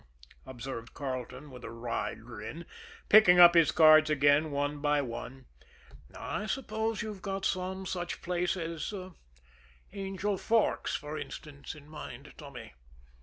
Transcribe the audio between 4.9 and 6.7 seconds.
one. "I